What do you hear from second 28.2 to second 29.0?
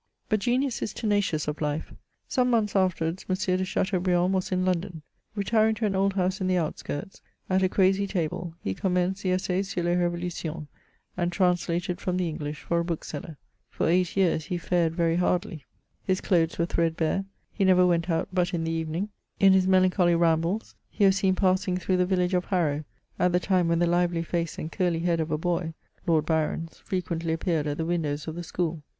of the school.